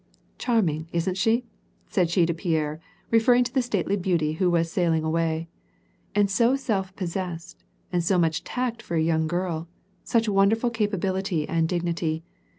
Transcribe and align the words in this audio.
"Charming! 0.39 0.87
isn't 0.91 1.15
she?" 1.15 1.45
said 1.87 2.09
she 2.09 2.25
to 2.25 2.33
Pierre, 2.33 2.81
referring 3.11 3.43
to 3.43 3.53
the 3.53 3.61
stately 3.61 3.95
beauty 3.95 4.31
who 4.33 4.49
was 4.49 4.71
sailing 4.71 5.03
away. 5.03 5.47
"And 6.15 6.27
so 6.27 6.55
self 6.55 6.95
possessed, 6.95 7.63
and 7.93 8.03
so 8.03 8.17
much 8.17 8.43
tact 8.43 8.81
for 8.81 8.95
a 8.95 8.99
young 8.99 9.27
girl, 9.27 9.67
such 10.03 10.27
wonderful 10.27 10.71
capability 10.71 11.47
and 11.47 11.69
dignity. 11.69 12.23